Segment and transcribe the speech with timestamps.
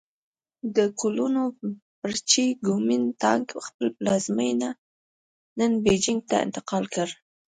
[0.75, 1.41] د کلونو
[2.01, 4.69] پر چې ګومین ټانګ خپل پلازمېنه
[5.57, 7.07] نن بیجینګ ته انتقال کړ.